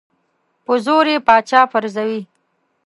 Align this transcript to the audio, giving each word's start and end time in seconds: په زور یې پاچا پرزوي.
په 0.65 0.73
زور 0.85 1.05
یې 1.11 1.17
پاچا 1.27 1.61
پرزوي. 1.71 2.21